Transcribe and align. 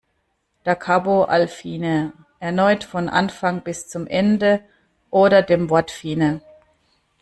Da 0.63 0.73
Capo 0.73 1.25
al 1.25 1.47
fine: 1.47 2.13
Erneut 2.39 2.83
von 2.83 3.07
Anfang 3.07 3.61
bis 3.61 3.87
zum 3.87 4.07
Ende 4.07 4.63
oder 5.11 5.43
dem 5.43 5.69
Wort 5.69 5.91
"fine". 5.91 6.41